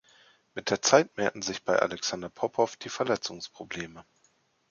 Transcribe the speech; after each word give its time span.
Mit 0.55 0.71
der 0.71 0.81
Zeit 0.81 1.15
mehrten 1.15 1.43
sich 1.43 1.63
bei 1.63 1.77
Alexander 1.77 2.27
Popow 2.27 2.75
die 2.75 2.89
Verletzungsprobleme. 2.89 4.03